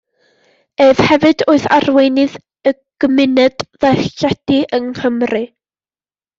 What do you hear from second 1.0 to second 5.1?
hefyd oedd arweinydd y gymuned ddarlledu yng